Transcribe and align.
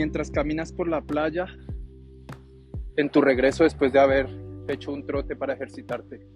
mientras 0.00 0.30
caminas 0.30 0.72
por 0.72 0.88
la 0.88 1.02
playa 1.02 1.44
en 2.96 3.10
tu 3.10 3.20
regreso 3.20 3.64
después 3.64 3.92
de 3.92 3.98
haber 3.98 4.30
hecho 4.66 4.94
un 4.94 5.04
trote 5.04 5.36
para 5.36 5.52
ejercitarte. 5.52 6.26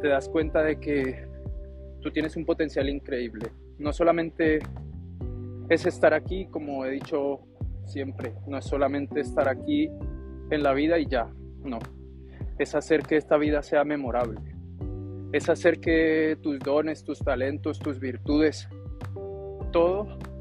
Te 0.00 0.08
das 0.08 0.30
cuenta 0.30 0.62
de 0.62 0.80
que 0.80 1.28
tú 2.00 2.10
tienes 2.10 2.36
un 2.36 2.46
potencial 2.46 2.88
increíble. 2.88 3.52
No 3.78 3.92
solamente 3.92 4.60
es 5.68 5.84
estar 5.84 6.14
aquí, 6.14 6.46
como 6.46 6.86
he 6.86 6.90
dicho 6.92 7.40
siempre, 7.84 8.32
no 8.46 8.56
es 8.56 8.64
solamente 8.64 9.20
estar 9.20 9.46
aquí 9.46 9.90
en 10.50 10.62
la 10.62 10.72
vida 10.72 10.98
y 10.98 11.06
ya, 11.06 11.30
no. 11.62 11.80
Es 12.58 12.74
hacer 12.74 13.02
que 13.02 13.18
esta 13.18 13.36
vida 13.36 13.62
sea 13.62 13.84
memorable. 13.84 14.40
Es 15.34 15.50
hacer 15.50 15.80
que 15.80 16.38
tus 16.42 16.58
dones, 16.60 17.04
tus 17.04 17.18
talentos, 17.18 17.78
tus 17.78 18.00
virtudes, 18.00 18.70
todo 19.70 20.31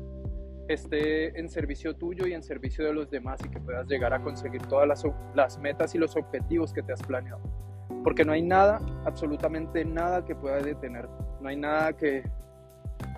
esté 0.74 1.40
en 1.40 1.50
servicio 1.50 1.96
tuyo 1.96 2.28
y 2.28 2.34
en 2.34 2.44
servicio 2.44 2.86
de 2.86 2.94
los 2.94 3.10
demás 3.10 3.40
y 3.46 3.50
que 3.50 3.60
puedas 3.60 3.88
llegar 3.88 4.14
a 4.14 4.22
conseguir 4.22 4.62
todas 4.68 4.88
las, 4.88 5.06
las, 5.34 5.58
metas 5.60 5.96
y 5.96 5.98
los 5.98 6.16
objetivos 6.16 6.74
que 6.74 6.82
te 6.82 6.94
has 6.94 7.02
planeado. 7.02 7.42
Porque 8.04 8.26
no 8.26 8.34
hay 8.34 8.42
nada, 8.42 8.80
absolutamente 9.06 9.86
nada 9.86 10.26
que 10.26 10.36
pueda 10.36 10.60
detenerte. 10.60 11.14
No 11.40 11.50
hay 11.50 11.56
nada 11.56 11.94
que, 11.94 12.24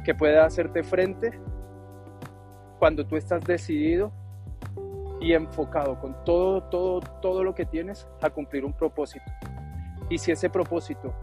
que 0.03 0.13
pueda 0.13 0.45
hacerte 0.45 0.83
frente 0.83 1.31
cuando 2.79 3.05
tú 3.05 3.15
estás 3.15 3.43
decidido 3.43 4.11
y 5.21 5.33
enfocado 5.33 5.99
con 5.99 6.15
todo, 6.25 6.63
todo, 6.63 6.99
todo 7.21 7.43
lo 7.43 7.55
que 7.55 7.65
tienes 7.65 8.07
a 8.21 8.29
cumplir 8.29 8.65
un 8.65 8.73
propósito. 8.73 9.25
Y 10.09 10.17
si 10.17 10.31
ese 10.31 10.49
propósito 10.49 11.13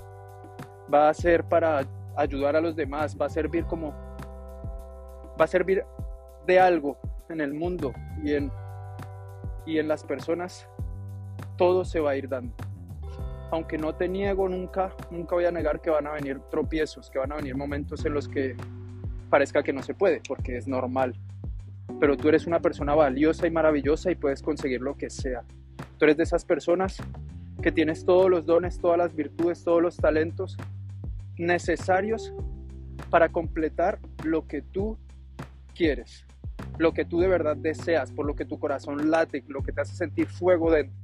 va 0.93 1.11
a 1.11 1.15
ser 1.15 1.45
para 1.45 1.83
ayudar 2.17 2.57
a 2.57 2.61
los 2.61 2.75
demás, 2.75 3.17
va 3.21 3.27
a 3.27 3.31
servir 3.31 3.65
como 3.67 3.93
va 5.39 5.45
a 5.45 5.49
servir 5.49 5.85
de 6.47 6.61
algo 6.61 6.99
en 7.29 7.41
el 7.41 7.55
mundo 7.55 7.93
y 8.23 8.35
en, 8.35 8.51
y 9.67 9.79
en 9.79 9.89
las 9.89 10.05
personas, 10.05 10.69
todo 11.57 11.85
se 11.85 12.01
va 12.01 12.11
a 12.11 12.17
ir 12.17 12.29
dando. 12.29 12.55
Aunque 13.51 13.79
no 13.79 13.95
te 13.95 14.09
niego 14.09 14.49
nunca, 14.49 14.95
nunca 15.11 15.35
voy 15.35 15.45
a 15.45 15.51
negar 15.51 15.81
que 15.81 15.91
van 15.91 16.07
a 16.07 16.13
venir 16.13 16.41
tropiezos, 16.51 17.11
que 17.11 17.19
van 17.19 17.33
a 17.33 17.37
venir 17.37 17.57
momentos 17.57 18.05
en 18.05 18.15
los 18.15 18.29
que 18.29 18.57
parezca 19.29 19.63
que 19.63 19.73
no 19.73 19.83
se 19.83 19.95
puede, 19.95 20.21
porque 20.27 20.57
es 20.57 20.69
normal. 20.69 21.15
Pero 21.99 22.17
tú 22.17 22.29
eres 22.29 22.47
una 22.47 22.61
persona 22.61 22.95
valiosa 22.95 23.47
y 23.47 23.51
maravillosa 23.51 24.11
y 24.11 24.15
puedes 24.15 24.43
conseguir 24.43 24.81
lo 24.81 24.97
que 24.97 25.11
sea. 25.11 25.43
Tú 25.99 26.05
eres 26.05 26.17
de 26.17 26.23
esas 26.23 26.45
personas 26.45 26.99
que 27.61 27.73
tienes 27.73 28.05
todos 28.05 28.31
los 28.31 28.47
dones, 28.47 28.79
todas 28.79 28.99
las 28.99 29.15
virtudes, 29.15 29.63
todos 29.65 29.83
los 29.83 29.97
talentos 29.97 30.57
necesarios 31.37 32.33
para 33.11 33.31
completar 33.31 33.99
lo 34.25 34.47
que 34.47 34.63
tú 34.63 34.97
quieres 35.75 36.27
lo 36.81 36.95
que 36.95 37.05
tú 37.05 37.21
de 37.21 37.29
verdad 37.29 37.59
deseas, 37.59 38.11
por 38.11 38.25
lo 38.25 38.35
que 38.35 38.47
tu 38.47 38.59
corazón 38.59 39.11
late, 39.11 39.45
lo 39.49 39.63
que 39.63 39.71
te 39.71 39.83
hace 39.83 39.95
sentir 39.95 40.27
fuego 40.27 40.73
dentro. 40.73 40.97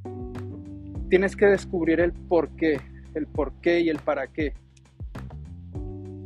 Tienes 1.10 1.36
que 1.36 1.44
descubrir 1.44 2.00
el 2.00 2.14
por 2.14 2.48
qué, 2.56 2.80
el 3.14 3.26
por 3.26 3.52
qué 3.60 3.80
y 3.80 3.90
el 3.90 3.98
para 3.98 4.26
qué. 4.26 4.54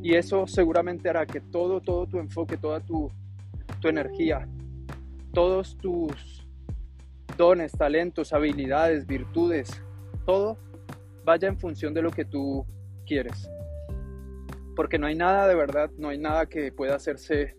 Y 0.03 0.15
eso 0.15 0.47
seguramente 0.47 1.09
hará 1.09 1.27
que 1.27 1.41
todo, 1.41 1.81
todo 1.81 2.07
tu 2.07 2.21
enfoque, 2.21 2.57
toda 2.57 2.79
tu, 2.79 3.11
tu 3.81 3.89
energía, 3.89 4.49
todos 5.35 5.77
tus 5.79 6.47
dones, 7.37 7.73
talentos, 7.73 8.33
habilidades, 8.33 9.05
virtudes, 9.05 9.83
todo 10.27 10.59
vaya 11.25 11.49
en 11.49 11.59
función 11.59 11.93
de 11.93 12.03
lo 12.03 12.13
que 12.13 12.25
tú 12.25 12.65
quieres. 13.05 13.51
Porque 14.77 14.97
no 14.97 15.09
hay 15.09 15.17
nada 15.17 15.49
de 15.49 15.57
verdad, 15.57 15.91
no 15.99 16.11
hay 16.11 16.19
nada 16.19 16.47
que 16.47 16.71
pueda 16.71 16.95
hacerse, 16.95 17.57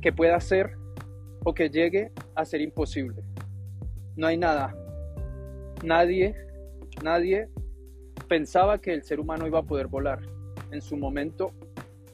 que 0.00 0.12
pueda 0.12 0.36
hacer 0.36 0.77
o 1.48 1.54
que 1.54 1.70
llegue 1.70 2.12
a 2.34 2.44
ser 2.44 2.60
imposible. 2.60 3.22
No 4.16 4.26
hay 4.26 4.36
nada. 4.36 4.74
Nadie, 5.82 6.36
nadie 7.02 7.48
pensaba 8.28 8.78
que 8.78 8.92
el 8.92 9.02
ser 9.02 9.18
humano 9.18 9.46
iba 9.46 9.60
a 9.60 9.62
poder 9.62 9.86
volar. 9.86 10.20
En 10.70 10.82
su 10.82 10.98
momento, 10.98 11.54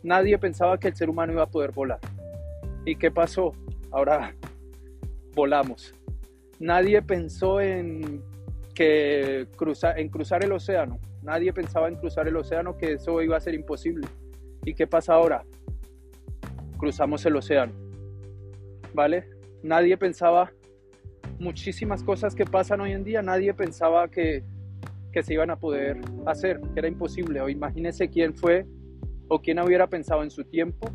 nadie 0.04 0.38
pensaba 0.38 0.78
que 0.78 0.86
el 0.86 0.94
ser 0.94 1.10
humano 1.10 1.32
iba 1.32 1.42
a 1.42 1.50
poder 1.50 1.72
volar. 1.72 1.98
¿Y 2.84 2.94
qué 2.94 3.10
pasó? 3.10 3.50
Ahora 3.90 4.36
volamos. 5.34 5.92
Nadie 6.60 7.02
pensó 7.02 7.60
en 7.60 8.22
que 8.72 9.48
en 9.96 10.08
cruzar 10.10 10.44
el 10.44 10.52
océano. 10.52 11.00
Nadie 11.22 11.52
pensaba 11.52 11.88
en 11.88 11.96
cruzar 11.96 12.28
el 12.28 12.36
océano, 12.36 12.76
que 12.76 12.92
eso 12.92 13.20
iba 13.20 13.36
a 13.36 13.40
ser 13.40 13.54
imposible. 13.54 14.06
¿Y 14.64 14.74
qué 14.74 14.86
pasa 14.86 15.14
ahora? 15.14 15.44
Cruzamos 16.78 17.26
el 17.26 17.34
océano 17.34 17.83
¿vale? 18.94 19.28
Nadie 19.62 19.96
pensaba 19.96 20.52
muchísimas 21.38 22.02
cosas 22.02 22.34
que 22.34 22.44
pasan 22.44 22.80
hoy 22.80 22.92
en 22.92 23.04
día, 23.04 23.22
nadie 23.22 23.52
pensaba 23.52 24.08
que, 24.08 24.42
se 25.22 25.32
iban 25.32 25.50
a 25.50 25.56
poder 25.56 26.00
hacer, 26.26 26.60
que 26.60 26.80
era 26.80 26.88
imposible. 26.88 27.40
O 27.40 27.48
imagínese 27.48 28.08
quién 28.08 28.34
fue 28.34 28.66
o 29.28 29.40
quién 29.40 29.60
hubiera 29.60 29.86
pensado 29.86 30.24
en 30.24 30.30
su 30.30 30.44
tiempo 30.44 30.90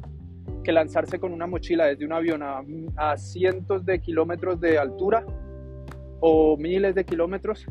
que 0.62 0.74
lanzarse 0.74 1.20
con 1.20 1.32
una 1.32 1.48
mochila 1.48 1.86
desde 1.86 2.06
un 2.06 2.12
avión 2.12 2.42
a, 2.44 3.18
cientos 3.18 3.86
de 3.86 4.02
kilómetros 4.02 4.60
de 4.60 4.78
altura 4.78 5.26
o 6.20 6.58
miles 6.58 6.96
de 6.96 7.06
kilómetros 7.06 7.66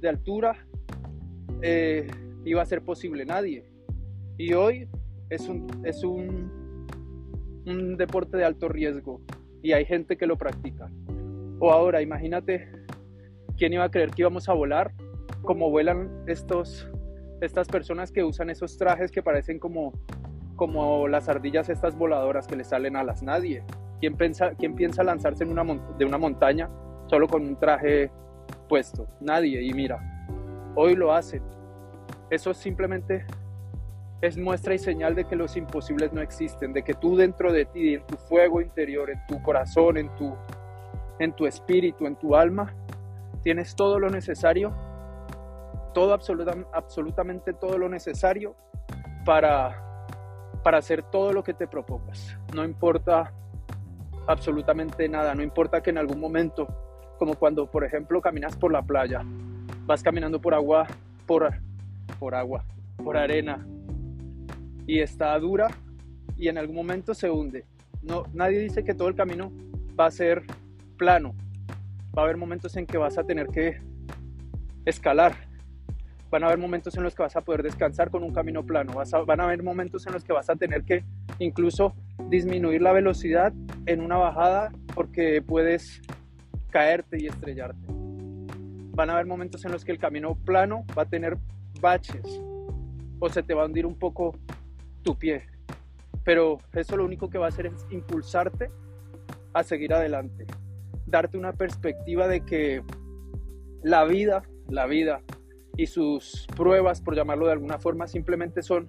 de 0.00 0.08
altura 0.08 0.66
eh, 1.60 2.08
iba 2.46 2.62
a 2.62 2.64
ser 2.64 2.80
posible. 2.80 3.26
Nadie. 3.26 3.70
Y 4.38 4.54
hoy 4.54 4.88
es 5.28 5.46
un, 5.46 5.66
es 5.84 6.02
un 6.02 6.59
un 7.66 7.96
deporte 7.96 8.36
de 8.36 8.44
alto 8.44 8.68
riesgo 8.68 9.20
y 9.62 9.72
hay 9.72 9.84
gente 9.84 10.16
que 10.16 10.26
lo 10.26 10.36
practica. 10.36 10.90
O 11.58 11.70
ahora, 11.70 12.00
imagínate, 12.00 12.70
¿quién 13.56 13.72
iba 13.72 13.84
a 13.84 13.90
creer 13.90 14.10
que 14.10 14.22
íbamos 14.22 14.48
a 14.48 14.54
volar 14.54 14.92
como 15.42 15.70
vuelan 15.70 16.24
estos, 16.26 16.88
estas 17.40 17.68
personas 17.68 18.10
que 18.12 18.24
usan 18.24 18.50
esos 18.50 18.76
trajes 18.78 19.10
que 19.10 19.22
parecen 19.22 19.58
como, 19.58 19.92
como 20.56 21.08
las 21.08 21.28
ardillas 21.28 21.68
estas 21.68 21.96
voladoras 21.96 22.46
que 22.46 22.56
le 22.56 22.64
salen 22.64 22.96
alas? 22.96 23.22
Nadie. 23.22 23.62
¿Quién 24.00 24.16
piensa, 24.16 24.54
quién 24.54 24.74
piensa 24.74 25.04
lanzarse 25.04 25.44
en 25.44 25.50
una, 25.50 25.64
de 25.98 26.04
una 26.06 26.16
montaña 26.16 26.70
solo 27.08 27.28
con 27.28 27.46
un 27.46 27.58
traje 27.58 28.10
puesto? 28.68 29.06
Nadie. 29.20 29.62
Y 29.62 29.74
mira, 29.74 29.98
hoy 30.74 30.96
lo 30.96 31.12
hacen. 31.12 31.42
Eso 32.30 32.52
es 32.52 32.56
simplemente 32.56 33.26
es 34.22 34.36
muestra 34.36 34.74
y 34.74 34.78
señal 34.78 35.14
de 35.14 35.24
que 35.24 35.36
los 35.36 35.56
imposibles 35.56 36.12
no 36.12 36.20
existen, 36.20 36.72
de 36.72 36.82
que 36.82 36.94
tú 36.94 37.16
dentro 37.16 37.52
de 37.52 37.64
ti, 37.64 37.94
en 37.94 38.06
tu 38.06 38.16
fuego 38.16 38.60
interior, 38.60 39.10
en 39.10 39.24
tu 39.26 39.42
corazón, 39.42 39.96
en 39.96 40.14
tu, 40.16 40.36
en 41.18 41.32
tu 41.32 41.46
espíritu, 41.46 42.06
en 42.06 42.16
tu 42.16 42.36
alma, 42.36 42.74
tienes 43.42 43.74
todo 43.74 43.98
lo 43.98 44.10
necesario, 44.10 44.74
todo 45.94 46.12
absolutamente 46.12 47.52
todo 47.54 47.78
lo 47.78 47.88
necesario 47.88 48.54
para, 49.24 50.06
para 50.62 50.78
hacer 50.78 51.02
todo 51.02 51.32
lo 51.32 51.42
que 51.42 51.54
te 51.54 51.66
propongas. 51.66 52.36
No 52.54 52.64
importa 52.64 53.32
absolutamente 54.26 55.08
nada, 55.08 55.34
no 55.34 55.42
importa 55.42 55.82
que 55.82 55.90
en 55.90 55.98
algún 55.98 56.20
momento, 56.20 56.68
como 57.18 57.34
cuando 57.34 57.70
por 57.70 57.84
ejemplo 57.84 58.20
caminas 58.20 58.54
por 58.54 58.70
la 58.70 58.82
playa, 58.82 59.22
vas 59.86 60.02
caminando 60.02 60.40
por 60.40 60.52
agua, 60.52 60.86
por, 61.26 61.50
por 62.18 62.34
agua, 62.34 62.64
por 63.02 63.16
arena, 63.16 63.66
y 64.90 64.98
está 64.98 65.38
dura 65.38 65.68
y 66.36 66.48
en 66.48 66.58
algún 66.58 66.74
momento 66.74 67.14
se 67.14 67.30
hunde. 67.30 67.64
No, 68.02 68.24
nadie 68.32 68.58
dice 68.58 68.82
que 68.82 68.92
todo 68.92 69.06
el 69.06 69.14
camino 69.14 69.52
va 69.98 70.06
a 70.06 70.10
ser 70.10 70.42
plano. 70.96 71.32
Va 72.16 72.22
a 72.22 72.24
haber 72.24 72.36
momentos 72.36 72.76
en 72.76 72.86
que 72.86 72.98
vas 72.98 73.16
a 73.16 73.22
tener 73.22 73.46
que 73.46 73.80
escalar. 74.84 75.36
Van 76.28 76.42
a 76.42 76.46
haber 76.46 76.58
momentos 76.58 76.96
en 76.96 77.04
los 77.04 77.14
que 77.14 77.22
vas 77.22 77.36
a 77.36 77.42
poder 77.42 77.62
descansar 77.62 78.10
con 78.10 78.24
un 78.24 78.32
camino 78.32 78.64
plano. 78.66 78.94
van 79.26 79.40
a 79.40 79.44
haber 79.44 79.62
momentos 79.62 80.08
en 80.08 80.12
los 80.12 80.24
que 80.24 80.32
vas 80.32 80.50
a 80.50 80.56
tener 80.56 80.82
que 80.82 81.04
incluso 81.38 81.94
disminuir 82.28 82.82
la 82.82 82.92
velocidad 82.92 83.52
en 83.86 84.00
una 84.00 84.16
bajada 84.16 84.72
porque 84.92 85.40
puedes 85.40 86.02
caerte 86.70 87.22
y 87.22 87.28
estrellarte. 87.28 87.86
Van 88.96 89.08
a 89.08 89.12
haber 89.12 89.26
momentos 89.26 89.64
en 89.64 89.70
los 89.70 89.84
que 89.84 89.92
el 89.92 89.98
camino 89.98 90.34
plano 90.34 90.84
va 90.98 91.02
a 91.02 91.08
tener 91.08 91.38
baches 91.80 92.40
o 93.20 93.28
se 93.28 93.44
te 93.44 93.54
va 93.54 93.62
a 93.62 93.66
hundir 93.66 93.86
un 93.86 93.96
poco 93.96 94.34
tu 95.02 95.16
pie. 95.16 95.46
Pero 96.24 96.58
eso 96.72 96.96
lo 96.96 97.04
único 97.04 97.30
que 97.30 97.38
va 97.38 97.46
a 97.46 97.48
hacer 97.48 97.66
es 97.66 97.86
impulsarte 97.90 98.70
a 99.52 99.62
seguir 99.62 99.92
adelante, 99.94 100.46
darte 101.06 101.36
una 101.36 101.52
perspectiva 101.52 102.28
de 102.28 102.44
que 102.44 102.82
la 103.82 104.04
vida, 104.04 104.42
la 104.68 104.86
vida 104.86 105.22
y 105.76 105.86
sus 105.86 106.46
pruebas, 106.56 107.00
por 107.00 107.16
llamarlo 107.16 107.46
de 107.46 107.52
alguna 107.52 107.78
forma, 107.78 108.06
simplemente 108.06 108.62
son 108.62 108.86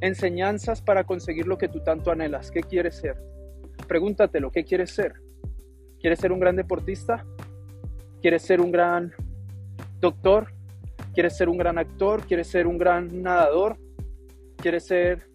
enseñanzas 0.00 0.80
para 0.80 1.04
conseguir 1.04 1.46
lo 1.46 1.58
que 1.58 1.68
tú 1.68 1.80
tanto 1.80 2.10
anhelas. 2.10 2.50
¿Qué 2.50 2.60
quieres 2.60 2.96
ser? 2.96 3.16
Pregúntatelo, 3.88 4.50
¿qué 4.50 4.64
quieres 4.64 4.90
ser? 4.90 5.14
¿Quieres 6.00 6.20
ser 6.20 6.32
un 6.32 6.40
gran 6.40 6.56
deportista? 6.56 7.26
¿Quieres 8.22 8.42
ser 8.42 8.60
un 8.60 8.72
gran 8.72 9.12
doctor? 10.00 10.52
¿Quieres 11.12 11.36
ser 11.36 11.48
un 11.48 11.58
gran 11.58 11.76
actor? 11.76 12.22
¿Quieres 12.22 12.46
ser 12.46 12.66
un 12.66 12.78
gran 12.78 13.22
nadador? 13.22 13.76
¿Quieres 14.60 14.84
ser 14.84 15.26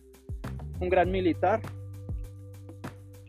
un 0.79 0.87
gran 0.87 1.09
militar? 1.09 1.59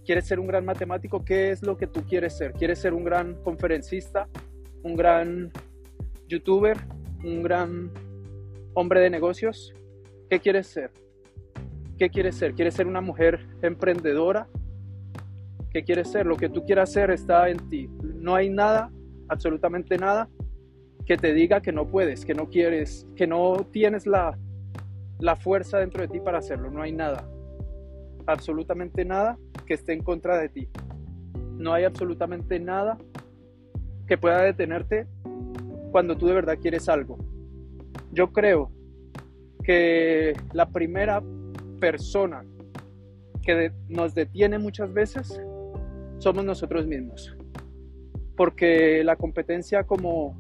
¿Quieres 0.05 0.27
ser 0.27 0.39
un 0.39 0.47
gran 0.47 0.65
matemático? 0.67 1.25
¿Qué 1.25 1.51
es 1.51 1.63
lo 1.63 1.79
que 1.79 1.87
tú 1.87 2.03
quieres 2.03 2.37
ser? 2.37 2.53
¿Quieres 2.53 2.81
ser 2.81 2.93
un 2.93 3.03
gran 3.03 3.35
conferencista? 3.43 4.29
¿Un 4.83 4.95
gran 4.95 5.51
youtuber? 6.29 6.77
¿Un 7.25 7.43
gran 7.43 7.91
hombre 8.75 9.01
de 9.01 9.09
negocios? 9.09 9.73
¿Qué 10.29 10.39
quieres 10.39 10.67
ser? 10.67 10.91
¿Qué 11.99 12.11
quieres 12.11 12.37
ser? 12.37 12.53
¿Quieres 12.53 12.75
ser 12.75 12.87
una 12.87 13.01
mujer 13.01 13.47
emprendedora? 13.63 14.49
¿Qué 15.71 15.83
quieres 15.83 16.11
ser? 16.11 16.27
Lo 16.27 16.37
que 16.37 16.51
tú 16.51 16.63
quieras 16.67 16.93
ser 16.93 17.11
está 17.11 17.49
en 17.49 17.71
ti. 17.71 17.89
No 18.03 18.35
hay 18.35 18.51
nada, 18.51 18.93
absolutamente 19.29 19.97
nada, 19.97 20.29
que 21.07 21.17
te 21.17 21.33
diga 21.33 21.63
que 21.63 21.73
no 21.73 21.87
puedes, 21.87 22.27
que 22.27 22.35
no 22.35 22.51
quieres, 22.51 23.07
que 23.17 23.27
no 23.27 23.67
tienes 23.73 24.07
la, 24.07 24.39
la 25.19 25.37
fuerza 25.37 25.79
dentro 25.79 26.03
de 26.03 26.09
ti 26.09 26.21
para 26.21 26.39
hacerlo. 26.39 26.71
No 26.71 26.83
hay 26.83 26.93
nada, 26.93 27.29
absolutamente 28.27 29.05
nada 29.05 29.39
que 29.67 29.75
esté 29.75 29.93
en 29.93 30.03
contra 30.03 30.39
de 30.39 30.49
ti. 30.49 30.69
No 31.59 31.73
hay 31.73 31.85
absolutamente 31.85 32.59
nada 32.61 32.99
que 34.07 34.19
pueda 34.19 34.43
detenerte 34.43 35.07
cuando 35.91 36.17
tú 36.17 36.27
de 36.27 36.35
verdad 36.35 36.59
quieres 36.61 36.89
algo. 36.89 37.19
Yo 38.13 38.33
creo 38.33 38.71
que 39.63 40.35
la 40.53 40.69
primera 40.69 41.23
persona 41.81 42.45
que 43.43 43.73
nos 43.89 44.15
detiene 44.15 44.59
muchas 44.59 44.93
veces 44.93 45.41
somos 46.19 46.45
nosotros 46.45 46.87
mismos. 46.87 47.37
Porque 48.37 49.03
la 49.05 49.17
competencia 49.17 49.85
como, 49.85 50.37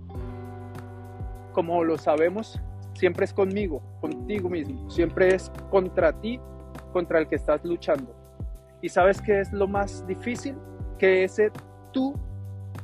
como 1.52 1.82
lo 1.84 1.96
sabemos, 1.96 2.60
siempre 2.96 3.24
es 3.24 3.32
conmigo, 3.32 3.82
contigo 4.00 4.48
mismo, 4.48 4.90
siempre 4.90 5.34
es 5.34 5.50
contra 5.70 6.12
ti, 6.12 6.40
contra 6.92 7.18
el 7.18 7.28
que 7.28 7.36
estás 7.36 7.64
luchando. 7.64 8.14
¿Y 8.82 8.88
sabes 8.88 9.20
qué 9.20 9.40
es 9.40 9.52
lo 9.52 9.68
más 9.68 10.06
difícil? 10.06 10.56
Que 10.98 11.24
ese 11.24 11.50
tú 11.92 12.14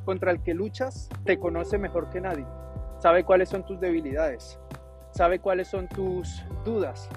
contra 0.05 0.31
el 0.31 0.43
que 0.43 0.55
luchas 0.55 1.09
te 1.25 1.39
conoce 1.39 1.79
mejor 1.79 2.11
que 2.11 2.21
nadie. 2.21 2.47
Sabe 2.99 3.25
cuáles 3.25 3.49
son 3.49 3.65
tus 3.65 3.81
debilidades. 3.81 4.59
Sabe 5.13 5.39
cuáles 5.39 5.69
son 5.69 5.89
tus 5.89 6.45
dudas. 6.65 7.09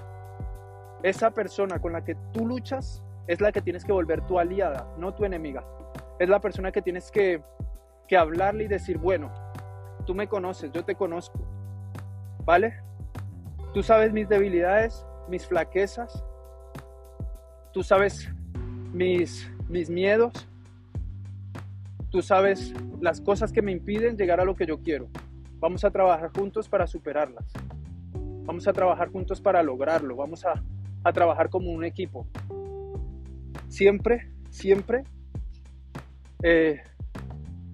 Esa 1.02 1.30
persona 1.30 1.78
con 1.78 1.92
la 1.92 2.04
que 2.04 2.14
tú 2.32 2.46
luchas 2.46 3.02
es 3.26 3.40
la 3.40 3.52
que 3.52 3.60
tienes 3.60 3.84
que 3.84 3.92
volver 3.92 4.20
tu 4.26 4.38
aliada, 4.38 4.88
no 4.98 5.14
tu 5.14 5.24
enemiga. 5.24 5.64
Es 6.18 6.28
la 6.28 6.40
persona 6.40 6.72
que 6.72 6.82
tienes 6.82 7.10
que, 7.10 7.42
que 8.06 8.16
hablarle 8.16 8.64
y 8.64 8.68
decir, 8.68 8.98
bueno, 8.98 9.32
tú 10.06 10.14
me 10.14 10.28
conoces, 10.28 10.70
yo 10.72 10.84
te 10.84 10.94
conozco. 10.94 11.38
¿Vale? 12.44 12.85
Tú 13.76 13.82
sabes 13.82 14.10
mis 14.10 14.26
debilidades, 14.26 15.04
mis 15.28 15.46
flaquezas. 15.46 16.24
Tú 17.74 17.82
sabes 17.82 18.26
mis, 18.94 19.52
mis 19.68 19.90
miedos. 19.90 20.32
Tú 22.08 22.22
sabes 22.22 22.72
las 23.02 23.20
cosas 23.20 23.52
que 23.52 23.60
me 23.60 23.72
impiden 23.72 24.16
llegar 24.16 24.40
a 24.40 24.46
lo 24.46 24.56
que 24.56 24.64
yo 24.64 24.80
quiero. 24.80 25.10
Vamos 25.58 25.84
a 25.84 25.90
trabajar 25.90 26.30
juntos 26.34 26.70
para 26.70 26.86
superarlas. 26.86 27.52
Vamos 28.46 28.66
a 28.66 28.72
trabajar 28.72 29.10
juntos 29.10 29.42
para 29.42 29.62
lograrlo. 29.62 30.16
Vamos 30.16 30.46
a, 30.46 30.54
a 31.04 31.12
trabajar 31.12 31.50
como 31.50 31.70
un 31.70 31.84
equipo. 31.84 32.26
Siempre, 33.68 34.32
siempre 34.48 35.04
eh, 36.42 36.80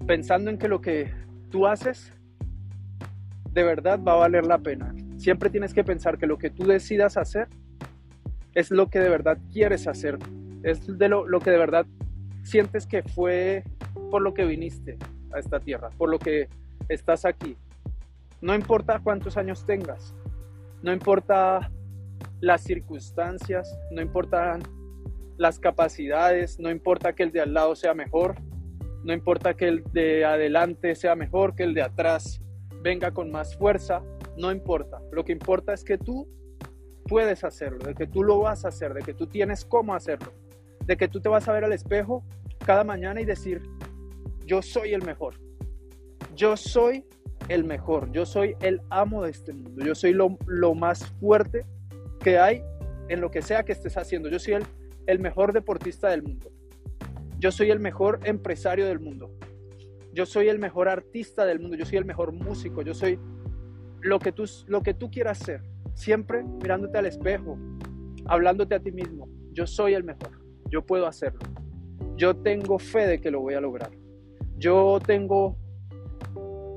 pensando 0.05 0.51
en 0.51 0.59
que 0.59 0.67
lo 0.67 0.81
que 0.81 1.15
tú 1.49 1.65
haces 1.65 2.13
de 3.53 3.63
verdad 3.63 4.01
va 4.03 4.15
a 4.15 4.17
valer 4.17 4.45
la 4.45 4.59
pena. 4.59 4.93
Siempre 5.23 5.51
tienes 5.51 5.73
que 5.73 5.85
pensar 5.85 6.19
que 6.19 6.27
lo 6.27 6.37
que 6.37 6.51
tú 6.51 6.67
decidas 6.67 7.17
hacer 7.17 7.47
es 8.57 8.73
lo 8.73 8.91
que 8.91 8.99
de 8.99 9.09
verdad 9.09 9.39
quieres 9.53 9.87
hacer 9.87 10.19
es 10.65 10.99
de 10.99 11.09
lo, 11.09 11.25
que 11.39 11.53
de 11.53 11.59
verdad 11.59 11.87
sientes 12.43 12.89
que 12.89 13.05
fue 13.05 13.63
por 14.11 14.21
lo 14.21 14.35
que 14.35 14.45
viniste 14.45 14.99
a 15.33 15.39
esta 15.39 15.61
tierra, 15.61 15.91
por 15.97 16.11
lo 16.11 16.19
que 16.19 16.49
estás 16.89 17.25
aquí. 17.25 17.57
No 18.41 18.53
importa 18.53 18.99
cuántos 18.99 19.37
años 19.37 19.65
tengas, 19.65 20.13
no 20.83 20.93
importa 20.93 21.71
las 22.41 22.65
circunstancias, 22.65 23.79
no 23.93 24.03
importan 24.03 24.61
las 25.37 25.61
capacidades, 25.61 26.59
no 26.59 26.69
importa 26.69 27.13
que 27.13 27.23
el 27.23 27.31
de 27.31 27.43
al 27.43 27.55
lado 27.55 27.77
sea 27.77 27.95
mejor, 27.95 28.35
no 29.05 29.13
importa 29.13 29.55
que 29.55 29.69
el 29.69 29.85
de 29.93 30.25
adelante 30.25 30.97
sea 30.97 31.15
mejor, 31.15 31.55
que 31.55 31.63
el 31.63 31.75
de 31.75 31.83
atrás 31.83 32.41
venga 32.83 33.13
con 33.13 33.31
más 33.31 33.57
fuerza, 33.57 34.03
no 34.37 34.53
importa. 34.53 35.01
Lo 35.13 35.25
que 35.25 35.33
importa 35.33 35.73
es 35.73 35.85
que 35.85 35.99
tú 35.99 36.29
puedes 37.07 37.45
hacerlo, 37.45 37.79
de 37.81 37.95
que 37.95 38.07
tú 38.07 38.23
lo 38.23 38.41
vas 38.41 38.65
a 38.65 38.69
hacer, 38.69 38.95
de 38.95 39.03
que 39.03 39.15
tú 39.15 39.27
tienes 39.27 39.65
cómo 39.65 39.95
hacerlo 39.95 40.33
de 40.87 40.97
que 40.97 41.09
tú 41.09 41.21
te 41.21 41.29
vas 41.29 41.49
a 41.49 41.53
ver 41.53 41.65
al 41.65 41.73
espejo 41.73 42.25
cada 42.65 42.85
mañana 42.85 43.21
y 43.21 43.25
decir, 43.25 43.63
yo 44.47 44.63
soy 44.63 44.95
el 44.95 45.03
mejor, 45.03 45.35
yo 46.35 46.57
soy 46.57 47.05
el 47.49 47.65
mejor, 47.65 48.11
yo 48.13 48.25
soy 48.25 48.57
el 48.61 48.81
amo 48.91 49.25
de 49.25 49.31
este 49.31 49.53
mundo, 49.53 49.85
yo 49.85 49.95
soy 49.95 50.13
lo, 50.13 50.75
más 50.75 51.05
fuerte 51.21 51.67
que 52.21 52.39
hay 52.39 52.63
en 53.09 53.21
lo 53.21 53.31
que 53.31 53.43
sea 53.43 53.65
que 53.65 53.73
estés 53.73 53.97
haciendo, 53.97 54.29
yo 54.29 54.39
soy 54.39 54.55
el, 54.55 54.65
el 55.07 55.19
mejor 55.19 55.53
deportista 55.53 56.09
del 56.09 56.23
mundo, 56.23 56.51
yo 57.39 57.51
soy 57.51 57.71
el 57.71 57.81
mejor 57.81 58.21
empresario 58.25 58.87
del 58.87 59.01
mundo, 59.01 59.33
yo 60.13 60.27
soy 60.27 60.49
el 60.49 60.59
mejor 60.59 60.89
artista 60.89 61.45
del 61.45 61.59
mundo, 61.59 61.77
yo 61.77 61.85
soy 61.85 61.99
el 61.99 62.05
mejor 62.05 62.33
músico, 62.33 62.83
yo 62.83 62.95
soy 62.95 63.19
lo 64.03 64.19
que 64.19 64.33
tú, 64.33 64.45
lo 64.67 64.83
que 64.83 64.95
tú 64.95 65.11
quieras 65.11 65.39
ser, 65.39 65.63
siempre 65.95 66.43
mirándote 66.43 66.99
al 66.99 67.07
espejo, 67.07 67.57
hablándote 68.27 68.75
a 68.75 68.81
ti 68.81 68.93
mismo, 68.93 69.29
yo 69.53 69.67
soy 69.67 69.95
el 69.95 70.05
mejor 70.05 70.43
yo 70.73 70.83
puedo 70.83 71.07
hacerlo. 71.07 71.41
Yo 72.17 72.35
tengo 72.35 72.79
fe 72.79 73.07
de 73.07 73.21
que 73.21 73.31
lo 73.31 73.41
voy 73.41 73.55
a 73.55 73.61
lograr. 73.61 73.91
Yo 74.57 74.99
tengo 75.07 75.57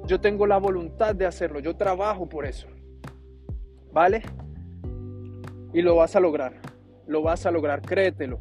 yo 0.06 0.22
tengo 0.22 0.46
la 0.46 0.58
voluntad 0.60 1.16
de 1.16 1.26
hacerlo, 1.26 1.60
yo 1.60 1.76
trabajo 1.76 2.30
por 2.30 2.46
eso. 2.46 2.68
¿Vale? 3.92 4.22
Y 5.74 5.82
lo 5.82 5.96
vas 5.96 6.16
a 6.16 6.20
lograr. 6.20 6.62
Lo 7.08 7.24
vas 7.24 7.46
a 7.48 7.52
lograr, 7.52 7.82
créetelo. 7.82 8.40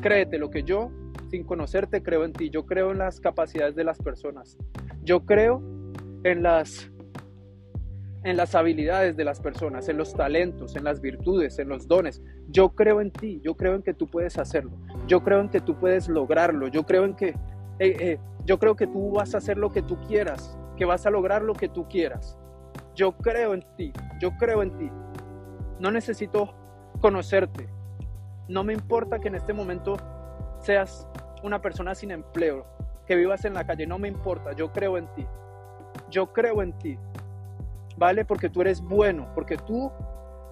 Créetelo 0.00 0.48
que 0.48 0.62
yo 0.62 0.90
sin 1.28 1.42
conocerte 1.42 2.02
creo 2.02 2.24
en 2.24 2.32
ti, 2.32 2.50
yo 2.50 2.64
creo 2.64 2.92
en 2.92 2.98
las 2.98 3.20
capacidades 3.20 3.74
de 3.74 3.84
las 3.84 3.98
personas. 3.98 4.56
Yo 5.02 5.26
creo 5.26 5.60
en 6.22 6.44
las 6.44 6.90
en 8.26 8.36
las 8.36 8.56
habilidades 8.56 9.16
de 9.16 9.22
las 9.22 9.40
personas, 9.40 9.88
en 9.88 9.98
los 9.98 10.12
talentos, 10.12 10.74
en 10.74 10.82
las 10.82 11.00
virtudes, 11.00 11.60
en 11.60 11.68
los 11.68 11.86
dones. 11.86 12.20
Yo 12.48 12.70
creo 12.70 13.00
en 13.00 13.12
ti, 13.12 13.40
yo 13.44 13.54
creo 13.54 13.76
en 13.76 13.82
que 13.82 13.94
tú 13.94 14.08
puedes 14.08 14.36
hacerlo, 14.36 14.72
yo 15.06 15.22
creo 15.22 15.40
en 15.40 15.48
que 15.48 15.60
tú 15.60 15.76
puedes 15.78 16.08
lograrlo, 16.08 16.66
yo 16.66 16.84
creo 16.84 17.04
en 17.04 17.14
que, 17.14 17.28
eh, 17.28 17.36
eh, 17.78 18.18
yo 18.44 18.58
creo 18.58 18.74
que 18.74 18.88
tú 18.88 19.12
vas 19.12 19.36
a 19.36 19.38
hacer 19.38 19.58
lo 19.58 19.70
que 19.70 19.80
tú 19.80 19.96
quieras, 20.08 20.58
que 20.76 20.84
vas 20.84 21.06
a 21.06 21.10
lograr 21.10 21.42
lo 21.42 21.54
que 21.54 21.68
tú 21.68 21.86
quieras. 21.88 22.36
Yo 22.96 23.12
creo 23.12 23.54
en 23.54 23.64
ti, 23.76 23.92
yo 24.20 24.32
creo 24.36 24.64
en 24.64 24.76
ti. 24.76 24.90
No 25.78 25.92
necesito 25.92 26.52
conocerte. 27.00 27.68
No 28.48 28.64
me 28.64 28.72
importa 28.72 29.20
que 29.20 29.28
en 29.28 29.36
este 29.36 29.52
momento 29.52 29.98
seas 30.58 31.06
una 31.44 31.62
persona 31.62 31.94
sin 31.94 32.10
empleo, 32.10 32.66
que 33.06 33.14
vivas 33.14 33.44
en 33.44 33.54
la 33.54 33.64
calle, 33.64 33.86
no 33.86 34.00
me 34.00 34.08
importa, 34.08 34.52
yo 34.52 34.72
creo 34.72 34.98
en 34.98 35.06
ti. 35.14 35.24
Yo 36.10 36.32
creo 36.32 36.60
en 36.60 36.72
ti. 36.72 36.98
¿Vale? 37.96 38.24
Porque 38.24 38.48
tú 38.48 38.60
eres 38.60 38.80
bueno, 38.80 39.28
porque 39.34 39.56
tú 39.56 39.90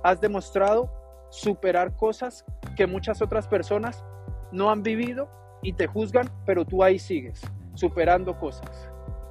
has 0.03 0.21
demostrado 0.21 0.91
superar 1.31 1.97
cosas 1.97 2.45
que 2.77 2.87
muchas 2.87 3.21
otras 3.23 3.49
personas 3.49 4.05
no 4.53 4.71
han 4.71 4.83
vivido 4.83 5.29
y 5.63 5.73
te 5.73 5.87
juzgan, 5.87 6.31
pero 6.47 6.65
tú 6.65 6.83
ahí 6.83 6.99
sigues, 6.99 7.41
superando 7.75 8.39
cosas, 8.39 8.91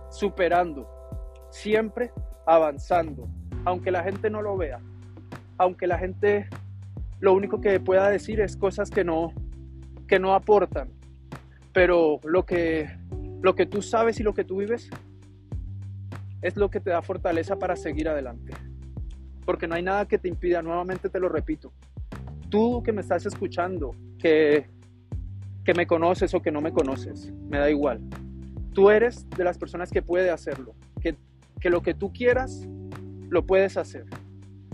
superando, 0.09 0.89
siempre 1.49 2.11
avanzando, 2.45 3.27
aunque 3.65 3.91
la 3.91 4.03
gente 4.03 4.29
no 4.29 4.41
lo 4.41 4.57
vea, 4.57 4.79
aunque 5.57 5.87
la 5.87 5.97
gente 5.97 6.49
lo 7.19 7.33
único 7.33 7.61
que 7.61 7.79
pueda 7.79 8.09
decir 8.09 8.41
es 8.41 8.57
cosas 8.57 8.89
que 8.89 9.03
no 9.03 9.31
que 10.07 10.19
no 10.19 10.33
aportan, 10.33 10.89
pero 11.71 12.19
lo 12.23 12.45
que 12.45 12.89
lo 13.41 13.55
que 13.55 13.65
tú 13.65 13.81
sabes 13.81 14.19
y 14.19 14.23
lo 14.23 14.33
que 14.33 14.43
tú 14.43 14.57
vives 14.57 14.89
es 16.43 16.57
lo 16.57 16.69
que 16.69 16.79
te 16.79 16.89
da 16.89 17.01
fortaleza 17.01 17.57
para 17.57 17.75
seguir 17.75 18.09
adelante. 18.09 18.53
Porque 19.45 19.67
no 19.67 19.75
hay 19.75 19.81
nada 19.81 20.07
que 20.07 20.19
te 20.19 20.27
impida, 20.27 20.61
nuevamente 20.61 21.09
te 21.09 21.19
lo 21.19 21.29
repito, 21.29 21.73
tú 22.49 22.83
que 22.83 22.91
me 22.91 23.01
estás 23.01 23.25
escuchando, 23.25 23.95
que, 24.19 24.69
que 25.63 25.73
me 25.73 25.87
conoces 25.87 26.33
o 26.33 26.41
que 26.41 26.51
no 26.51 26.61
me 26.61 26.71
conoces, 26.71 27.31
me 27.49 27.57
da 27.57 27.69
igual. 27.69 28.01
Tú 28.73 28.89
eres 28.89 29.27
de 29.29 29.43
las 29.43 29.57
personas 29.57 29.89
que 29.89 30.01
puede 30.01 30.29
hacerlo, 30.29 30.75
que, 31.01 31.17
que 31.59 31.69
lo 31.69 31.81
que 31.81 31.93
tú 31.93 32.11
quieras, 32.11 32.67
lo 33.29 33.45
puedes 33.45 33.77
hacer, 33.77 34.05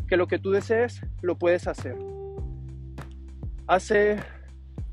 que 0.07 0.17
lo 0.17 0.27
que 0.27 0.39
tú 0.39 0.51
desees, 0.51 1.01
lo 1.21 1.37
puedes 1.37 1.67
hacer. 1.67 1.95
Hace 3.67 4.17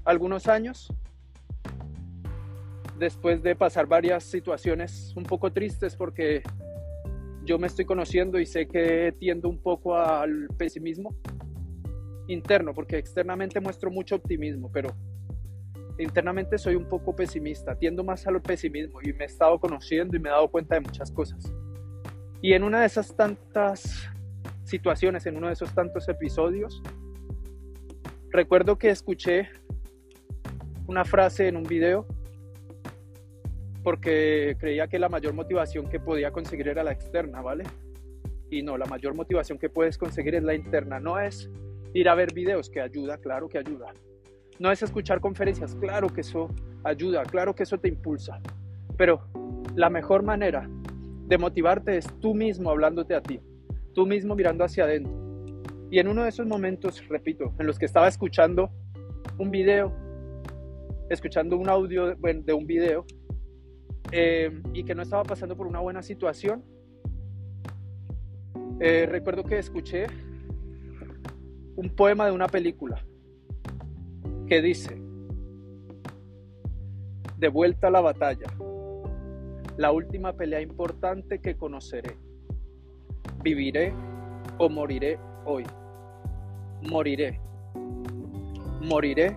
algunos 0.04 0.46
años, 0.46 0.92
después 2.98 3.42
de 3.42 3.56
pasar 3.56 3.86
varias 3.86 4.24
situaciones 4.24 5.12
un 5.16 5.24
poco 5.24 5.52
tristes 5.52 5.96
porque 5.96 6.42
yo 7.46 7.58
me 7.58 7.68
estoy 7.68 7.84
conociendo 7.84 8.38
y 8.38 8.44
sé 8.44 8.66
que 8.66 9.14
tiendo 9.18 9.48
un 9.48 9.58
poco 9.58 9.96
al 9.96 10.48
pesimismo 10.58 11.14
interno, 12.26 12.74
porque 12.74 12.98
externamente 12.98 13.60
muestro 13.60 13.90
mucho 13.90 14.16
optimismo, 14.16 14.70
pero 14.72 14.90
internamente 15.98 16.58
soy 16.58 16.74
un 16.74 16.88
poco 16.88 17.14
pesimista, 17.14 17.76
tiendo 17.76 18.02
más 18.04 18.26
al 18.26 18.42
pesimismo 18.42 19.00
y 19.00 19.12
me 19.12 19.24
he 19.24 19.26
estado 19.26 19.58
conociendo 19.60 20.16
y 20.16 20.20
me 20.20 20.28
he 20.28 20.32
dado 20.32 20.48
cuenta 20.48 20.74
de 20.74 20.80
muchas 20.80 21.10
cosas. 21.12 21.52
Y 22.42 22.52
en 22.52 22.64
una 22.64 22.80
de 22.80 22.86
esas 22.86 23.14
tantas 23.16 24.08
situaciones, 24.64 25.24
en 25.26 25.36
uno 25.36 25.46
de 25.46 25.52
esos 25.52 25.72
tantos 25.72 26.08
episodios, 26.08 26.82
recuerdo 28.30 28.76
que 28.76 28.90
escuché 28.90 29.48
una 30.88 31.04
frase 31.04 31.46
en 31.46 31.56
un 31.56 31.62
video 31.62 32.06
porque 33.86 34.56
creía 34.58 34.88
que 34.88 34.98
la 34.98 35.08
mayor 35.08 35.32
motivación 35.32 35.88
que 35.88 36.00
podía 36.00 36.32
conseguir 36.32 36.66
era 36.66 36.82
la 36.82 36.90
externa, 36.90 37.40
¿vale? 37.40 37.62
Y 38.50 38.60
no, 38.60 38.76
la 38.76 38.86
mayor 38.86 39.14
motivación 39.14 39.58
que 39.58 39.68
puedes 39.68 39.96
conseguir 39.96 40.34
es 40.34 40.42
la 40.42 40.56
interna, 40.56 40.98
no 40.98 41.20
es 41.20 41.48
ir 41.94 42.08
a 42.08 42.16
ver 42.16 42.34
videos, 42.34 42.68
que 42.68 42.80
ayuda, 42.80 43.16
claro 43.18 43.48
que 43.48 43.58
ayuda. 43.58 43.92
No 44.58 44.72
es 44.72 44.82
escuchar 44.82 45.20
conferencias, 45.20 45.76
claro 45.76 46.08
que 46.08 46.22
eso 46.22 46.48
ayuda, 46.82 47.22
claro 47.22 47.54
que 47.54 47.62
eso 47.62 47.78
te 47.78 47.86
impulsa. 47.86 48.40
Pero 48.96 49.20
la 49.76 49.88
mejor 49.88 50.24
manera 50.24 50.68
de 51.28 51.38
motivarte 51.38 51.96
es 51.96 52.06
tú 52.18 52.34
mismo 52.34 52.70
hablándote 52.70 53.14
a 53.14 53.22
ti, 53.22 53.38
tú 53.94 54.04
mismo 54.04 54.34
mirando 54.34 54.64
hacia 54.64 54.82
adentro. 54.82 55.14
Y 55.92 56.00
en 56.00 56.08
uno 56.08 56.24
de 56.24 56.30
esos 56.30 56.48
momentos, 56.48 57.06
repito, 57.06 57.54
en 57.60 57.68
los 57.68 57.78
que 57.78 57.86
estaba 57.86 58.08
escuchando 58.08 58.68
un 59.38 59.52
video, 59.52 59.94
escuchando 61.08 61.56
un 61.56 61.68
audio 61.68 62.16
de 62.16 62.52
un 62.52 62.66
video, 62.66 63.06
eh, 64.12 64.62
y 64.72 64.84
que 64.84 64.94
no 64.94 65.02
estaba 65.02 65.24
pasando 65.24 65.56
por 65.56 65.66
una 65.66 65.80
buena 65.80 66.02
situación, 66.02 66.64
eh, 68.80 69.06
recuerdo 69.06 69.44
que 69.44 69.58
escuché 69.58 70.06
un 71.76 71.90
poema 71.90 72.26
de 72.26 72.32
una 72.32 72.46
película 72.46 73.02
que 74.46 74.62
dice, 74.62 75.00
de 77.38 77.48
vuelta 77.48 77.88
a 77.88 77.90
la 77.90 78.00
batalla, 78.00 78.46
la 79.76 79.92
última 79.92 80.32
pelea 80.32 80.60
importante 80.60 81.40
que 81.40 81.56
conoceré. 81.56 82.16
Viviré 83.42 83.92
o 84.58 84.68
moriré 84.68 85.18
hoy. 85.44 85.64
Moriré. 86.82 87.40
Moriré 88.82 89.36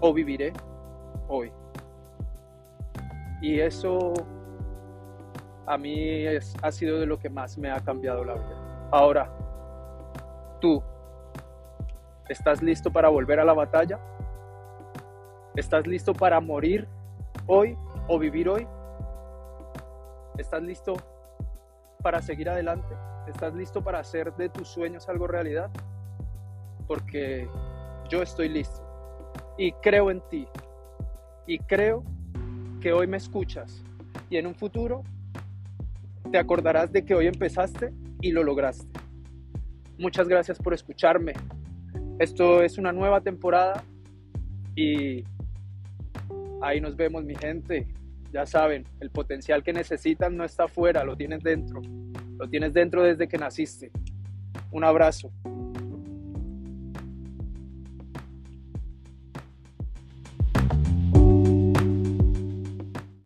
o 0.00 0.12
viviré 0.12 0.52
hoy. 1.28 1.52
Y 3.40 3.60
eso 3.60 4.12
a 5.66 5.76
mí 5.76 6.24
ha 6.62 6.72
sido 6.72 7.00
de 7.00 7.06
lo 7.06 7.18
que 7.18 7.28
más 7.28 7.58
me 7.58 7.70
ha 7.70 7.80
cambiado 7.80 8.24
la 8.24 8.34
vida. 8.34 8.88
Ahora, 8.90 9.30
tú, 10.60 10.82
¿estás 12.28 12.62
listo 12.62 12.90
para 12.90 13.08
volver 13.08 13.40
a 13.40 13.44
la 13.44 13.52
batalla? 13.52 13.98
¿Estás 15.56 15.86
listo 15.86 16.12
para 16.12 16.40
morir 16.40 16.86
hoy 17.46 17.76
o 18.08 18.18
vivir 18.18 18.48
hoy? 18.48 18.66
¿Estás 20.38 20.62
listo 20.62 20.94
para 22.02 22.22
seguir 22.22 22.48
adelante? 22.48 22.94
¿Estás 23.26 23.54
listo 23.54 23.82
para 23.82 23.98
hacer 23.98 24.32
de 24.34 24.48
tus 24.48 24.68
sueños 24.68 25.08
algo 25.08 25.26
realidad? 25.26 25.70
Porque 26.86 27.48
yo 28.08 28.22
estoy 28.22 28.48
listo 28.48 28.82
y 29.58 29.72
creo 29.72 30.10
en 30.10 30.20
ti 30.28 30.46
y 31.46 31.58
creo 31.58 32.04
que 32.86 32.92
hoy 32.92 33.08
me 33.08 33.16
escuchas 33.16 33.82
y 34.30 34.36
en 34.36 34.46
un 34.46 34.54
futuro 34.54 35.02
te 36.30 36.38
acordarás 36.38 36.92
de 36.92 37.04
que 37.04 37.16
hoy 37.16 37.26
empezaste 37.26 37.92
y 38.20 38.30
lo 38.30 38.44
lograste. 38.44 38.86
Muchas 39.98 40.28
gracias 40.28 40.56
por 40.56 40.72
escucharme. 40.72 41.32
Esto 42.20 42.62
es 42.62 42.78
una 42.78 42.92
nueva 42.92 43.22
temporada 43.22 43.82
y 44.76 45.24
ahí 46.62 46.80
nos 46.80 46.94
vemos 46.94 47.24
mi 47.24 47.34
gente. 47.34 47.88
Ya 48.32 48.46
saben, 48.46 48.84
el 49.00 49.10
potencial 49.10 49.64
que 49.64 49.72
necesitan 49.72 50.36
no 50.36 50.44
está 50.44 50.66
afuera, 50.66 51.02
lo 51.02 51.16
tienes 51.16 51.42
dentro. 51.42 51.82
Lo 52.38 52.48
tienes 52.48 52.72
dentro 52.72 53.02
desde 53.02 53.26
que 53.26 53.36
naciste. 53.36 53.90
Un 54.70 54.84
abrazo. 54.84 55.32